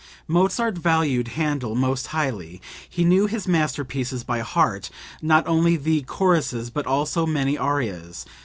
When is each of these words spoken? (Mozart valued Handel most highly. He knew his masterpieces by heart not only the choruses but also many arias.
(Mozart 0.27 0.79
valued 0.79 1.27
Handel 1.37 1.75
most 1.75 2.07
highly. 2.07 2.59
He 2.89 3.05
knew 3.05 3.27
his 3.27 3.47
masterpieces 3.47 4.23
by 4.23 4.39
heart 4.39 4.89
not 5.21 5.45
only 5.47 5.75
the 5.77 6.01
choruses 6.01 6.71
but 6.71 6.87
also 6.87 7.27
many 7.27 7.55
arias. 7.55 8.25